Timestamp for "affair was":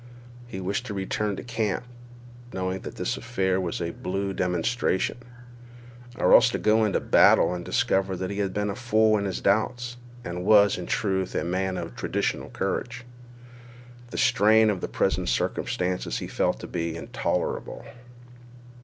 3.17-3.79